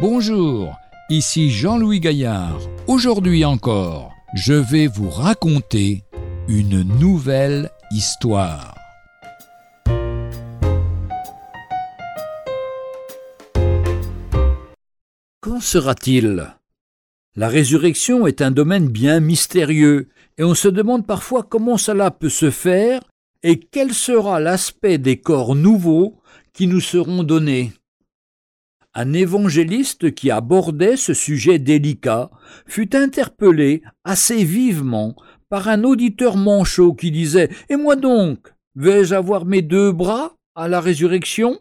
Bonjour, 0.00 0.78
ici 1.10 1.50
Jean-Louis 1.50 2.00
Gaillard. 2.00 2.58
Aujourd'hui 2.86 3.44
encore, 3.44 4.14
je 4.32 4.54
vais 4.54 4.86
vous 4.86 5.10
raconter 5.10 6.04
une 6.48 6.82
nouvelle 6.98 7.70
histoire. 7.90 8.74
Qu'en 15.42 15.60
sera-t-il? 15.60 16.46
La 17.36 17.48
résurrection 17.48 18.26
est 18.26 18.40
un 18.40 18.52
domaine 18.52 18.88
bien 18.88 19.20
mystérieux 19.20 20.08
et 20.38 20.44
on 20.44 20.54
se 20.54 20.68
demande 20.68 21.06
parfois 21.06 21.42
comment 21.42 21.76
cela 21.76 22.10
peut 22.10 22.30
se 22.30 22.50
faire 22.50 23.02
et 23.42 23.60
quel 23.60 23.92
sera 23.92 24.40
l'aspect 24.40 24.96
des 24.96 25.18
corps 25.18 25.54
nouveaux 25.54 26.16
qui 26.54 26.68
nous 26.68 26.80
seront 26.80 27.22
donnés. 27.22 27.72
Un 28.94 29.12
évangéliste 29.12 30.14
qui 30.14 30.32
abordait 30.32 30.96
ce 30.96 31.14
sujet 31.14 31.60
délicat 31.60 32.30
fut 32.66 32.96
interpellé 32.96 33.82
assez 34.04 34.42
vivement 34.42 35.14
par 35.48 35.68
un 35.68 35.84
auditeur 35.84 36.36
manchot 36.36 36.94
qui 36.94 37.12
disait 37.12 37.50
Et 37.68 37.76
moi 37.76 37.94
donc, 37.94 38.52
vais-je 38.74 39.14
avoir 39.14 39.44
mes 39.44 39.62
deux 39.62 39.92
bras 39.92 40.34
à 40.56 40.66
la 40.66 40.80
résurrection? 40.80 41.60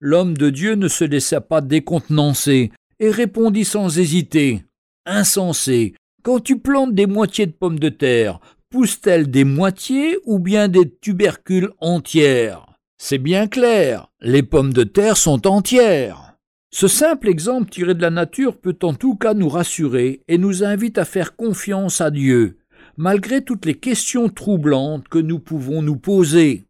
L'homme 0.00 0.36
de 0.36 0.48
Dieu 0.48 0.74
ne 0.74 0.88
se 0.88 1.04
laissa 1.04 1.42
pas 1.42 1.60
décontenancer 1.60 2.72
et 2.98 3.10
répondit 3.10 3.66
sans 3.66 3.98
hésiter 3.98 4.64
Insensé, 5.04 5.94
quand 6.22 6.40
tu 6.40 6.58
plantes 6.58 6.94
des 6.94 7.06
moitiés 7.06 7.46
de 7.46 7.52
pommes 7.52 7.78
de 7.78 7.88
terre, 7.90 8.40
poussent-elles 8.70 9.30
des 9.30 9.44
moitiés 9.44 10.16
ou 10.24 10.38
bien 10.38 10.68
des 10.68 10.90
tubercules 11.00 11.70
entières? 11.78 12.71
C'est 13.04 13.18
bien 13.18 13.48
clair, 13.48 14.12
les 14.20 14.44
pommes 14.44 14.72
de 14.72 14.84
terre 14.84 15.16
sont 15.16 15.48
entières. 15.48 16.36
Ce 16.70 16.86
simple 16.86 17.28
exemple 17.28 17.68
tiré 17.68 17.94
de 17.94 18.00
la 18.00 18.10
nature 18.10 18.60
peut 18.60 18.78
en 18.82 18.94
tout 18.94 19.16
cas 19.16 19.34
nous 19.34 19.48
rassurer 19.48 20.22
et 20.28 20.38
nous 20.38 20.62
invite 20.62 20.98
à 20.98 21.04
faire 21.04 21.34
confiance 21.34 22.00
à 22.00 22.12
Dieu, 22.12 22.58
malgré 22.96 23.42
toutes 23.42 23.66
les 23.66 23.74
questions 23.74 24.28
troublantes 24.28 25.08
que 25.08 25.18
nous 25.18 25.40
pouvons 25.40 25.82
nous 25.82 25.96
poser. 25.96 26.68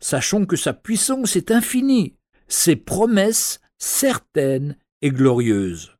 Sachons 0.00 0.46
que 0.46 0.56
sa 0.56 0.72
puissance 0.72 1.36
est 1.36 1.52
infinie 1.52 2.16
ses 2.48 2.74
promesses 2.74 3.60
certaines 3.78 4.76
et 5.00 5.10
glorieuses. 5.10 5.92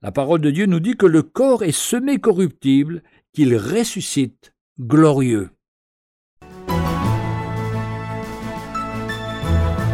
La 0.00 0.12
parole 0.12 0.42
de 0.42 0.52
Dieu 0.52 0.66
nous 0.66 0.80
dit 0.80 0.96
que 0.96 1.06
le 1.06 1.24
corps 1.24 1.64
est 1.64 1.76
semé 1.76 2.18
corruptible, 2.18 3.02
qu'il 3.32 3.56
ressuscite 3.56 4.54
glorieux. 4.78 5.50